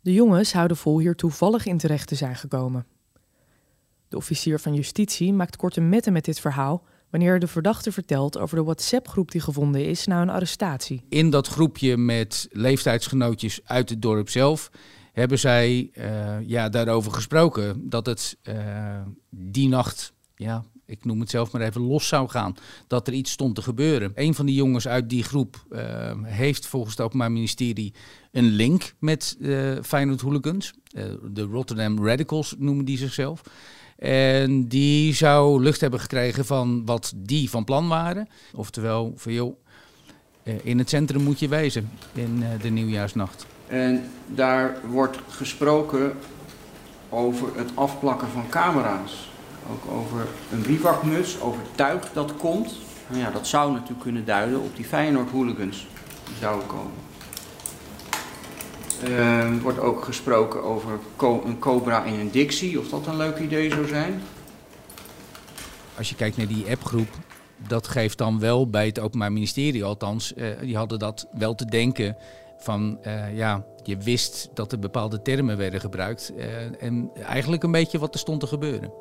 De 0.01 0.13
jongens 0.13 0.53
houden 0.53 0.77
vol 0.77 0.99
hier 0.99 1.15
toevallig 1.15 1.67
in 1.67 1.79
terecht 1.79 2.09
te 2.09 2.15
zijn 2.15 2.37
gekomen. 2.37 2.87
De 4.09 4.17
officier 4.17 4.59
van 4.59 4.75
justitie 4.75 5.33
maakt 5.33 5.57
korte 5.57 5.81
metten 5.81 6.13
met 6.13 6.25
dit 6.25 6.41
verhaal 6.41 6.85
wanneer 7.11 7.39
de 7.39 7.47
verdachte 7.47 7.93
vertelt 7.93 8.39
over 8.39 8.57
de 8.57 8.63
WhatsApp-groep 8.63 9.31
die 9.31 9.41
gevonden 9.41 9.85
is 9.85 10.07
na 10.07 10.23
een 10.23 10.31
arrestatie. 10.31 11.03
in 11.09 11.31
dat 11.31 11.47
groepje 11.47 11.97
met 11.97 12.49
leeftijdsgenootjes 12.51 13.61
uit 13.65 13.89
het 13.89 14.03
dorp 14.03 14.29
zelf 14.29 14.71
hebben 15.17 15.39
zij 15.39 15.91
eh, 15.93 16.49
ja, 16.49 16.69
daarover 16.69 17.13
gesproken 17.13 17.89
dat 17.89 18.07
het 18.07 18.37
eh, 18.43 18.57
die 19.31 19.69
nacht, 19.69 20.13
ja, 20.35 20.65
ik 20.87 21.05
noem 21.05 21.21
het 21.21 21.31
zelf 21.31 21.53
maar 21.53 21.63
even, 21.63 21.81
los 21.81 22.09
zou 22.09 22.29
gaan. 22.29 22.55
Dat 22.87 23.07
er 23.07 23.13
iets 23.13 23.31
stond 23.31 23.55
te 23.55 23.63
gebeuren. 23.63 24.13
Een 24.15 24.35
van 24.35 24.47
die 24.47 24.55
jongens 24.55 24.89
uit 24.89 25.11
die 25.11 25.23
groep 25.23 25.65
eh, 25.71 26.13
heeft 26.23 26.67
volgens 26.67 26.97
het 26.97 27.05
Openbaar 27.05 27.33
Ministerie 27.33 27.95
een 28.33 28.45
link 28.49 28.95
met 28.99 29.37
Feyenoord 29.83 30.21
Hooligans. 30.21 30.73
De 31.31 31.43
Rotterdam 31.43 32.07
Radicals 32.07 32.55
noemen 32.59 32.85
die 32.85 32.99
zichzelf. 32.99 33.43
En 33.99 34.69
die 34.69 35.15
zou 35.15 35.63
lucht 35.63 35.81
hebben 35.81 36.01
gekregen 36.01 36.45
van 36.45 36.83
wat 36.85 37.13
die 37.17 37.51
van 37.51 37.65
plan 37.65 37.89
waren. 37.89 38.29
Oftewel, 38.55 39.13
van 39.17 39.33
joh, 39.33 39.57
eh, 40.43 40.55
in 40.63 40.79
het 40.79 40.89
centrum 40.89 41.23
moet 41.23 41.39
je 41.39 41.49
wezen 41.49 41.91
in 42.13 42.43
eh, 42.43 42.63
de 42.63 42.69
nieuwjaarsnacht. 42.69 43.47
En 43.67 44.11
daar 44.27 44.77
wordt 44.91 45.19
gesproken 45.29 46.13
over 47.09 47.49
het 47.57 47.71
afplakken 47.75 48.29
van 48.29 48.49
camera's. 48.49 49.29
Ook 49.73 49.93
over 49.93 50.27
een 50.53 50.63
bivakmuts, 50.63 51.41
over 51.41 51.61
tuig 51.75 52.13
dat 52.13 52.37
komt. 52.37 52.75
Nou 53.09 53.21
ja, 53.21 53.31
dat 53.31 53.47
zou 53.47 53.73
natuurlijk 53.73 54.01
kunnen 54.01 54.25
duiden 54.25 54.61
op 54.61 54.77
die 54.77 54.85
Feyenoord 54.85 55.31
hooligans 55.31 55.87
die 56.25 56.37
zouden 56.41 56.67
komen. 56.67 57.06
Eh, 59.03 59.41
Er 59.41 59.61
wordt 59.61 59.81
ook 59.81 60.05
gesproken 60.05 60.63
over 60.63 60.99
co- 61.17 61.43
een 61.45 61.59
cobra 61.59 62.05
in 62.05 62.21
een 62.21 62.31
dixie, 62.31 62.79
of 62.79 62.89
dat 62.89 63.07
een 63.07 63.17
leuk 63.17 63.39
idee 63.39 63.71
zou 63.71 63.87
zijn. 63.87 64.23
Als 65.99 66.09
je 66.09 66.15
kijkt 66.15 66.37
naar 66.37 66.47
die 66.47 66.71
appgroep, 66.71 67.09
dat 67.69 67.89
geeft 67.89 68.19
dan 68.19 68.39
wel 68.41 68.71
bij 68.71 68.87
het 68.87 69.01
Openbaar 69.01 69.33
Ministerie 69.33 69.85
althans, 69.85 70.35
eh, 70.35 70.47
die 70.61 70.77
hadden 70.77 70.99
dat 70.99 71.27
wel 71.33 71.55
te 71.55 71.65
denken 71.65 72.17
van, 72.59 72.99
eh, 73.03 73.37
ja, 73.37 73.65
je 73.83 73.97
wist 73.97 74.51
dat 74.55 74.73
er 74.73 74.79
bepaalde 74.79 75.23
termen 75.23 75.57
werden 75.57 75.81
gebruikt 75.81 76.33
eh, 76.37 76.83
en 76.83 77.11
eigenlijk 77.27 77.63
een 77.63 77.71
beetje 77.73 77.99
wat 77.99 78.15
er 78.15 78.21
stond 78.21 78.41
te 78.41 78.47
gebeuren. 78.47 78.93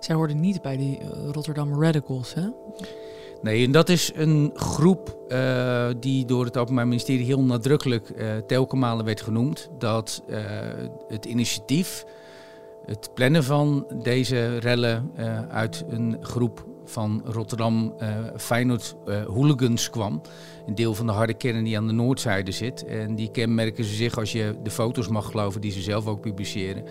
Zij 0.00 0.14
hoorden 0.14 0.40
niet 0.40 0.62
bij 0.62 0.76
die 0.76 0.98
Rotterdam 1.32 1.82
Radicals, 1.82 2.34
hè? 2.34 2.48
Nee, 3.42 3.64
en 3.64 3.72
dat 3.72 3.88
is 3.88 4.12
een 4.14 4.50
groep 4.54 5.24
eh, 5.28 5.88
die 6.00 6.24
door 6.24 6.44
het 6.44 6.56
Openbaar 6.56 6.88
Ministerie 6.88 7.24
heel 7.24 7.42
nadrukkelijk 7.42 8.10
eh 8.10 8.36
telkenmalen 8.46 9.04
werd 9.04 9.20
genoemd. 9.20 9.70
Dat 9.78 10.22
eh, 10.28 10.40
het 11.08 11.24
initiatief, 11.24 12.04
het 12.86 13.10
plannen 13.14 13.44
van 13.44 13.86
deze 14.02 14.56
rellen 14.58 15.10
uit 15.48 15.84
een 15.88 16.16
groep 16.20 16.66
van 16.84 17.22
Rotterdam 17.24 17.94
Feyenoord 18.36 18.96
hooligans 19.26 19.90
kwam. 19.90 20.20
Een 20.66 20.74
deel 20.74 20.94
van 20.94 21.06
de 21.06 21.12
harde 21.12 21.34
kern 21.34 21.64
die 21.64 21.76
aan 21.76 21.86
de 21.86 21.92
noordzijde 21.92 22.52
zit. 22.52 22.84
En 22.84 23.14
die 23.14 23.30
kenmerken 23.30 23.84
ze 23.84 23.94
zich, 23.94 24.18
als 24.18 24.32
je 24.32 24.56
de 24.62 24.70
foto's 24.70 25.08
mag 25.08 25.26
geloven 25.26 25.60
die 25.60 25.72
ze 25.72 25.80
zelf 25.80 26.06
ook 26.06 26.20
publiceren, 26.20 26.84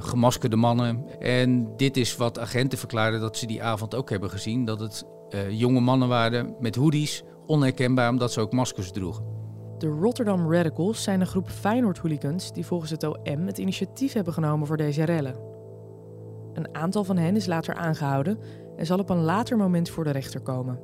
gemaskerde 0.00 0.56
mannen. 0.56 1.04
En 1.20 1.76
dit 1.76 1.96
is 1.96 2.16
wat 2.16 2.38
agenten 2.38 2.78
verklaren 2.78 3.20
dat 3.20 3.36
ze 3.36 3.46
die 3.46 3.62
avond 3.62 3.94
ook 3.94 4.10
hebben 4.10 4.30
gezien. 4.30 4.64
Dat 4.64 4.80
het 4.80 5.04
eh, 5.34 5.50
jonge 5.50 5.80
mannen 5.80 6.08
waren 6.08 6.54
met 6.60 6.76
hoodies, 6.76 7.22
onherkenbaar 7.46 8.10
omdat 8.10 8.32
ze 8.32 8.40
ook 8.40 8.52
maskers 8.52 8.90
droegen. 8.90 9.24
De 9.78 9.86
Rotterdam 9.86 10.52
Radicals 10.52 11.02
zijn 11.02 11.20
een 11.20 11.26
groep 11.26 11.48
Feyenoord-hooligans 11.48 12.52
die 12.52 12.66
volgens 12.66 12.90
het 12.90 13.04
OM 13.04 13.46
het 13.46 13.58
initiatief 13.58 14.12
hebben 14.12 14.32
genomen 14.32 14.66
voor 14.66 14.76
deze 14.76 15.04
rellen. 15.04 15.36
Een 16.52 16.74
aantal 16.74 17.04
van 17.04 17.16
hen 17.16 17.36
is 17.36 17.46
later 17.46 17.74
aangehouden 17.74 18.38
en 18.76 18.86
zal 18.86 18.98
op 18.98 19.10
een 19.10 19.22
later 19.22 19.56
moment 19.56 19.90
voor 19.90 20.04
de 20.04 20.10
rechter 20.10 20.40
komen. 20.40 20.80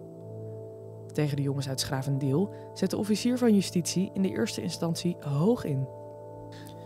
Tegen 1.12 1.36
de 1.36 1.42
jongens 1.42 1.68
uit 1.68 1.80
Schravendeel 1.80 2.54
zet 2.74 2.90
de 2.90 2.96
officier 2.96 3.38
van 3.38 3.54
justitie 3.54 4.10
in 4.12 4.22
de 4.22 4.30
eerste 4.30 4.62
instantie 4.62 5.16
hoog 5.20 5.64
in. 5.64 5.88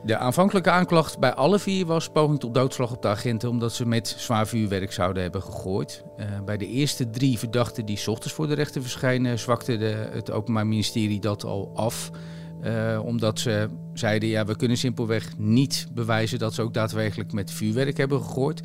De 0.05 0.17
aanvankelijke 0.17 0.71
aanklacht 0.71 1.19
bij 1.19 1.35
alle 1.35 1.59
vier 1.59 1.87
was 1.87 2.09
poging 2.09 2.41
tot 2.41 2.55
doodslag 2.55 2.93
op 2.93 3.03
de 3.03 3.09
agenten 3.09 3.49
omdat 3.49 3.73
ze 3.73 3.87
met 3.87 4.15
zwaar 4.19 4.47
vuurwerk 4.47 4.93
zouden 4.93 5.23
hebben 5.23 5.43
gegooid. 5.43 6.05
Eh, 6.17 6.27
bij 6.45 6.57
de 6.57 6.67
eerste 6.67 7.11
drie 7.11 7.39
verdachten 7.39 7.87
die 7.87 7.97
's 7.97 8.07
ochtends 8.07 8.35
voor 8.35 8.47
de 8.47 8.55
rechter 8.55 8.83
verschijnen, 8.83 9.39
zwakte 9.39 9.77
de, 9.77 10.09
het 10.13 10.31
Openbaar 10.31 10.67
Ministerie 10.67 11.21
dat 11.21 11.45
al 11.45 11.71
af. 11.75 12.11
Eh, 12.61 13.01
omdat 13.05 13.39
ze 13.39 13.69
zeiden, 13.93 14.29
ja, 14.29 14.45
we 14.45 14.57
kunnen 14.57 14.77
simpelweg 14.77 15.39
niet 15.39 15.87
bewijzen 15.93 16.39
dat 16.39 16.55
ze 16.55 16.63
ook 16.63 16.75
daadwerkelijk 16.75 17.33
met 17.33 17.51
vuurwerk 17.51 17.97
hebben 17.97 18.23
gegooid. 18.23 18.61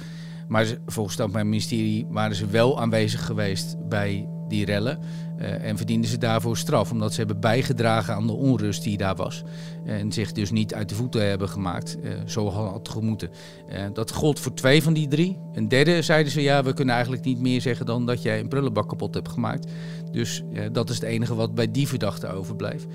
Maar 0.48 0.66
volgens 0.86 1.16
het 1.16 1.26
Openbaar 1.26 1.48
Ministerie 1.48 2.06
waren 2.10 2.36
ze 2.36 2.48
wel 2.48 2.80
aanwezig 2.80 3.26
geweest 3.26 3.76
bij 3.90 4.28
die 4.50 4.66
rellen. 4.66 5.00
eh, 5.38 5.70
en 5.70 5.78
verdienden 5.78 6.10
ze 6.10 6.18
daarvoor 6.18 6.58
straf, 6.58 6.92
omdat 6.92 7.12
ze 7.14 7.20
hebben 7.20 7.40
bijgedragen 7.40 8.14
aan 8.14 8.28
de 8.28 8.34
onrust 8.34 8.84
die 8.84 8.98
daar 8.98 9.16
was. 9.16 9.44
En 9.86 10.12
zich 10.12 10.32
dus 10.32 10.52
niet 10.52 10.74
uit 10.74 10.90
de 10.90 10.96
voeten 10.96 11.28
hebben 11.28 11.50
gemaakt, 11.50 11.98
eh, 12.02 12.12
zo 12.26 12.50
had 12.50 12.90
gemoeten. 12.90 13.30
Eh, 13.68 13.84
dat 13.94 14.12
gold 14.12 14.40
voor 14.40 14.54
twee 14.54 14.84
van 14.84 14.94
die 14.94 15.08
drie. 15.08 15.38
Een 15.54 15.68
derde 15.68 16.02
zeiden 16.02 16.32
ze, 16.32 16.42
ja, 16.42 16.64
we 16.64 16.74
kunnen 16.74 16.94
eigenlijk 16.94 17.26
niet 17.26 17.40
meer 17.40 17.62
zeggen 17.62 17.86
dan 17.86 18.06
dat 18.06 18.22
jij 18.22 18.40
een 18.40 18.48
prullenbak 18.48 18.90
kapot 18.90 19.14
hebt 19.14 19.30
gemaakt. 19.30 19.72
Dus 20.12 20.44
dat 20.72 20.90
is 20.90 20.96
het 20.96 21.04
enige 21.04 21.36
wat 21.36 21.56
bij 21.56 21.72
die 21.72 21.88
verdachte 21.88 22.28
overbleef. 22.28 22.86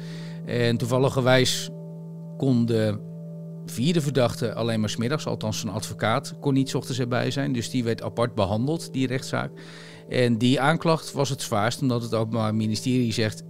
En 0.44 0.76
toevalligerwijs 0.76 1.70
kon 2.36 2.66
de 2.66 3.12
vierde 3.66 4.00
verdachte 4.00 4.54
alleen 4.54 4.80
maar 4.80 4.88
smiddags, 4.88 5.26
althans 5.26 5.60
zijn 5.60 5.72
advocaat, 5.72 6.34
kon 6.40 6.54
niet 6.54 6.74
ochtends 6.74 7.00
erbij 7.00 7.30
zijn. 7.30 7.52
Dus 7.52 7.70
die 7.70 7.84
werd 7.84 8.02
apart 8.02 8.34
behandeld, 8.34 8.92
die 8.92 9.06
rechtszaak. 9.06 9.50
En 10.08 10.38
die 10.38 10.60
aanklacht 10.60 11.12
was 11.12 11.28
het 11.28 11.42
zwaarst, 11.42 11.82
omdat 11.82 12.02
het 12.02 12.14
Openbaar 12.14 12.54
Ministerie 12.54 13.12
zegt... 13.12 13.42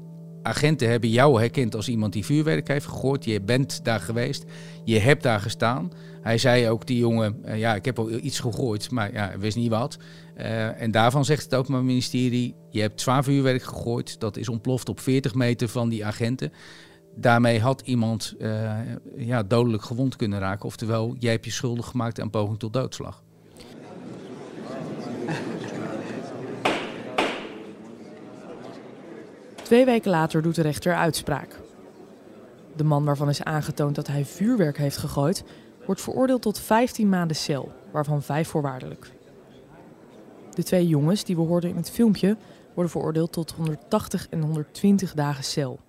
agenten 0.43 0.89
hebben 0.89 1.11
jou 1.11 1.41
herkend 1.41 1.75
als 1.75 1.89
iemand 1.89 2.13
die 2.13 2.25
vuurwerk 2.25 2.69
heeft 2.69 2.87
gegooid. 2.87 3.25
Je 3.25 3.41
bent 3.41 3.85
daar 3.85 4.01
geweest, 4.01 4.45
je 4.85 4.99
hebt 4.99 5.23
daar 5.23 5.41
gestaan. 5.41 5.93
Hij 6.23 6.39
zei 6.39 6.69
ook, 6.69 6.87
die 6.87 6.99
jongen, 6.99 7.45
eh, 7.45 7.59
ja, 7.59 7.75
ik 7.75 7.85
heb 7.85 7.99
al 7.99 8.11
iets 8.11 8.41
gegooid, 8.41 8.91
maar 8.91 9.13
ja, 9.13 9.27
hij 9.27 9.39
wist 9.39 9.57
niet 9.57 9.71
wat. 9.71 9.99
Uh, 10.37 10.83
en 10.83 10.91
daarvan 10.91 11.25
zegt 11.25 11.43
het 11.43 11.55
Openbaar 11.55 11.85
Ministerie, 11.85 12.55
je 12.71 12.81
hebt 12.81 13.01
zwaar 13.01 13.25
vuurwerk 13.25 13.63
gegooid. 13.63 14.21
Dat 14.21 14.37
is 14.37 14.49
ontploft 14.49 14.89
op 14.89 15.01
40 15.01 15.35
meter 15.35 15.69
van 15.69 15.89
die 15.89 16.07
agenten. 16.07 16.53
Daarmee 17.15 17.61
had 17.61 17.81
iemand 17.81 18.35
uh, 18.39 18.73
ja, 19.17 19.43
dodelijk 19.43 19.83
gewond 19.83 20.17
kunnen 20.17 20.39
raken. 20.39 20.67
Oftewel, 20.67 21.15
jij 21.19 21.33
hebt 21.33 21.45
je 21.45 21.51
schuldig 21.51 21.87
gemaakt 21.87 22.21
aan 22.21 22.31
poging 22.31 22.59
tot 22.59 22.73
doodslag. 22.73 23.23
Twee 29.63 29.85
weken 29.85 30.11
later 30.11 30.43
doet 30.43 30.55
de 30.55 30.63
rechter 30.63 30.95
uitspraak. 30.95 31.61
De 32.77 32.85
man 32.85 33.05
waarvan 33.05 33.29
is 33.29 33.43
aangetoond 33.43 33.95
dat 33.95 34.07
hij 34.07 34.25
vuurwerk 34.25 34.79
heeft 34.79 34.97
gegooid, 34.97 35.45
wordt 35.87 36.01
veroordeeld 36.01 36.43
tot 36.43 36.59
15 36.59 37.09
maanden 37.09 37.37
cel, 37.37 37.73
waarvan 37.93 38.23
5 38.23 38.49
voorwaardelijk. 38.49 39.13
De 40.55 40.63
twee 40.63 40.87
jongens 40.87 41.25
die 41.25 41.37
we 41.37 41.43
hoorden 41.43 41.71
in 41.71 41.77
het 41.77 41.91
filmpje 41.91 42.37
worden 42.75 42.93
veroordeeld 42.93 43.33
tot 43.33 43.53
180 43.53 44.29
en 44.31 44.41
120 44.41 45.15
dagen 45.15 45.45
cel. 45.45 45.81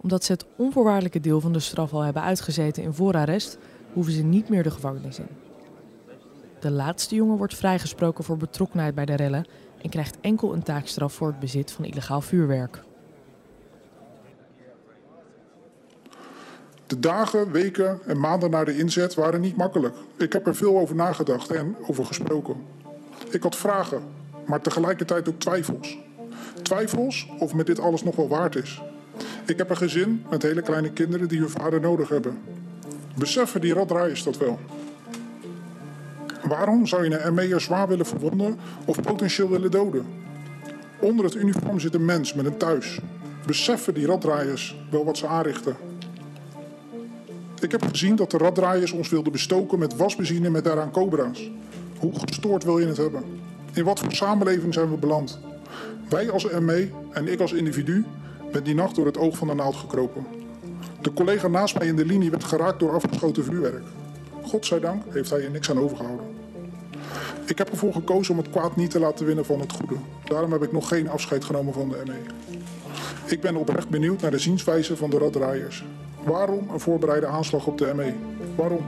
Omdat 0.00 0.24
ze 0.24 0.32
het 0.32 0.44
onvoorwaardelijke 0.56 1.20
deel 1.20 1.40
van 1.40 1.52
de 1.52 1.60
straf 1.60 1.92
al 1.92 2.00
hebben 2.00 2.22
uitgezeten 2.22 2.82
in 2.82 2.92
voorarrest, 2.92 3.58
hoeven 3.92 4.12
ze 4.12 4.22
niet 4.22 4.48
meer 4.48 4.62
de 4.62 4.70
gevangenis 4.70 5.18
in. 5.18 5.28
De 6.60 6.70
laatste 6.70 7.14
jongen 7.14 7.36
wordt 7.36 7.56
vrijgesproken 7.56 8.24
voor 8.24 8.36
betrokkenheid 8.36 8.94
bij 8.94 9.04
de 9.04 9.14
rellen 9.14 9.46
en 9.82 9.90
krijgt 9.90 10.16
enkel 10.20 10.54
een 10.54 10.62
taakstraf 10.62 11.12
voor 11.12 11.26
het 11.26 11.38
bezit 11.38 11.70
van 11.70 11.84
illegaal 11.84 12.20
vuurwerk. 12.20 12.82
De 16.86 17.00
dagen, 17.00 17.52
weken 17.52 18.00
en 18.06 18.20
maanden 18.20 18.50
na 18.50 18.64
de 18.64 18.78
inzet 18.78 19.14
waren 19.14 19.40
niet 19.40 19.56
makkelijk. 19.56 19.96
Ik 20.16 20.32
heb 20.32 20.46
er 20.46 20.54
veel 20.54 20.78
over 20.78 20.94
nagedacht 20.94 21.50
en 21.50 21.76
over 21.86 22.04
gesproken. 22.04 22.56
Ik 23.30 23.42
had 23.42 23.56
vragen, 23.56 24.02
maar 24.46 24.60
tegelijkertijd 24.60 25.28
ook 25.28 25.38
twijfels. 25.38 25.98
Twijfels 26.62 27.28
of 27.38 27.54
me 27.54 27.64
dit 27.64 27.80
alles 27.80 28.02
nog 28.02 28.16
wel 28.16 28.28
waard 28.28 28.56
is. 28.56 28.82
Ik 29.48 29.58
heb 29.58 29.70
een 29.70 29.76
gezin 29.76 30.24
met 30.30 30.42
hele 30.42 30.62
kleine 30.62 30.90
kinderen 30.90 31.28
die 31.28 31.38
hun 31.38 31.50
vader 31.50 31.80
nodig 31.80 32.08
hebben. 32.08 32.38
Beseffen 33.16 33.60
die 33.60 33.74
raddraaiers 33.74 34.22
dat 34.22 34.36
wel? 34.36 34.58
Waarom 36.42 36.86
zou 36.86 37.04
je 37.04 37.18
een 37.18 37.34
ME'er 37.34 37.60
zwaar 37.60 37.88
willen 37.88 38.06
verwonden 38.06 38.58
of 38.84 39.02
potentieel 39.02 39.48
willen 39.48 39.70
doden? 39.70 40.06
Onder 41.00 41.24
het 41.24 41.34
uniform 41.34 41.80
zit 41.80 41.94
een 41.94 42.04
mens 42.04 42.34
met 42.34 42.46
een 42.46 42.56
thuis. 42.56 43.00
Beseffen 43.46 43.94
die 43.94 44.06
raddraaiers 44.06 44.76
wel 44.90 45.04
wat 45.04 45.16
ze 45.18 45.26
aanrichten? 45.26 45.76
Ik 47.60 47.70
heb 47.70 47.82
gezien 47.82 48.16
dat 48.16 48.30
de 48.30 48.38
raddraaiers 48.38 48.92
ons 48.92 49.08
wilden 49.08 49.32
bestoken 49.32 49.78
met 49.78 49.96
wasbenzine 49.96 50.50
met 50.50 50.64
daaraan 50.64 50.90
cobra's. 50.90 51.50
Hoe 51.98 52.18
gestoord 52.18 52.64
wil 52.64 52.78
je 52.78 52.86
het 52.86 52.96
hebben? 52.96 53.22
In 53.72 53.84
wat 53.84 54.00
voor 54.00 54.12
samenleving 54.12 54.74
zijn 54.74 54.90
we 54.90 54.96
beland? 54.96 55.38
Wij 56.08 56.30
als 56.30 56.50
ME 56.50 56.90
en 57.12 57.28
ik 57.28 57.40
als 57.40 57.52
individu 57.52 58.04
ben 58.52 58.64
die 58.64 58.74
nacht 58.74 58.94
door 58.94 59.06
het 59.06 59.18
oog 59.18 59.36
van 59.36 59.48
de 59.48 59.54
naald 59.54 59.76
gekropen. 59.76 60.26
De 61.00 61.12
collega 61.12 61.48
naast 61.48 61.78
mij 61.78 61.86
in 61.86 61.96
de 61.96 62.06
linie 62.06 62.30
werd 62.30 62.44
geraakt 62.44 62.78
door 62.78 62.94
afgeschoten 62.94 63.44
vuurwerk. 63.44 63.84
Godzijdank 64.42 65.02
heeft 65.08 65.30
hij 65.30 65.44
er 65.44 65.50
niks 65.50 65.70
aan 65.70 65.78
overgehouden. 65.78 66.26
Ik 67.46 67.58
heb 67.58 67.70
ervoor 67.70 67.92
gekozen 67.92 68.34
om 68.34 68.40
het 68.40 68.50
kwaad 68.50 68.76
niet 68.76 68.90
te 68.90 68.98
laten 68.98 69.26
winnen 69.26 69.44
van 69.44 69.60
het 69.60 69.72
goede. 69.72 69.94
Daarom 70.24 70.52
heb 70.52 70.62
ik 70.62 70.72
nog 70.72 70.88
geen 70.88 71.08
afscheid 71.08 71.44
genomen 71.44 71.72
van 71.72 71.88
de 71.88 72.02
ME. 72.06 72.18
Ik 73.26 73.40
ben 73.40 73.56
oprecht 73.56 73.88
benieuwd 73.88 74.20
naar 74.20 74.30
de 74.30 74.38
zienswijze 74.38 74.96
van 74.96 75.10
de 75.10 75.18
raddraaiers. 75.18 75.84
Waarom 76.24 76.68
een 76.72 76.80
voorbereide 76.80 77.26
aanslag 77.26 77.66
op 77.66 77.78
de 77.78 77.92
ME? 77.94 78.12
Waarom? 78.56 78.84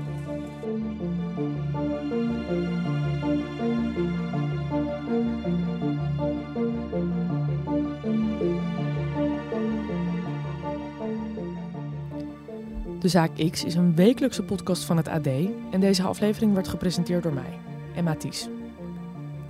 De 13.00 13.08
Zaak 13.08 13.30
X 13.50 13.64
is 13.64 13.74
een 13.74 13.94
wekelijkse 13.94 14.42
podcast 14.42 14.84
van 14.84 14.96
het 14.96 15.08
AD 15.08 15.26
en 15.70 15.80
deze 15.80 16.02
aflevering 16.02 16.54
werd 16.54 16.68
gepresenteerd 16.68 17.22
door 17.22 17.32
mij, 17.32 17.58
Emma 17.94 18.14
Ties. 18.14 18.48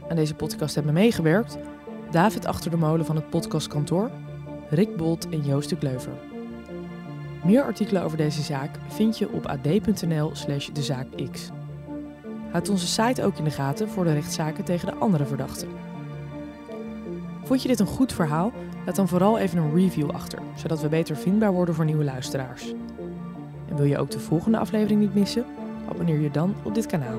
Aan 0.09 0.17
deze 0.17 0.35
podcast 0.35 0.75
hebben 0.75 0.93
meegewerkt 0.93 1.59
David 2.11 2.47
Achter 2.47 2.71
de 2.71 2.77
Molen 2.77 3.07
van 3.07 3.17
het 3.17 3.31
podcastkantoor, 3.31 4.11
Rick 4.69 4.97
Bolt 4.97 5.29
en 5.29 5.45
Joost 5.45 5.69
de 5.69 5.77
Kleuver. 5.77 6.13
Meer 7.45 7.63
artikelen 7.63 8.03
over 8.03 8.17
deze 8.17 8.43
zaak 8.43 8.71
vind 8.89 9.19
je 9.19 9.33
op 9.33 9.47
ad.nl 9.47 10.31
slash 10.33 10.69
dezaakx. 10.69 11.51
Houd 12.51 12.69
onze 12.69 12.87
site 12.87 13.25
ook 13.25 13.39
in 13.39 13.45
de 13.45 13.51
gaten 13.51 13.89
voor 13.89 14.05
de 14.05 14.13
rechtszaken 14.13 14.65
tegen 14.65 14.87
de 14.87 14.95
andere 14.95 15.25
verdachten. 15.25 15.69
Vond 17.43 17.63
je 17.63 17.69
dit 17.69 17.81
een 17.81 17.87
goed 17.87 18.13
verhaal? 18.13 18.53
Laat 18.87 18.97
dan 18.97 19.09
vooral 19.09 19.39
even 19.39 19.59
een 19.59 19.75
review 19.75 20.11
achter, 20.11 20.39
zodat 20.55 20.81
we 20.81 20.89
beter 20.89 21.17
vindbaar 21.17 21.53
worden 21.53 21.75
voor 21.75 21.85
nieuwe 21.85 22.05
luisteraars. 22.05 22.75
En 23.71 23.77
wil 23.77 23.85
je 23.85 23.99
ook 23.99 24.11
de 24.11 24.21
volgende 24.21 24.59
aflevering 24.59 25.01
niet 25.01 25.15
missen? 25.15 25.45
Abonneer 25.89 26.21
je 26.21 26.31
dan 26.31 26.55
op 26.63 26.75
dit 26.75 26.87
kanaal. 26.87 27.19